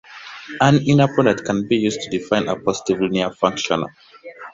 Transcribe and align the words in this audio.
An 0.59 0.81
inner 0.87 1.07
product 1.13 1.45
can 1.45 1.67
be 1.67 1.75
used 1.77 2.01
to 2.01 2.09
define 2.09 2.47
a 2.47 2.55
positive 2.59 2.99
linear 2.99 3.29
functional. 3.29 3.87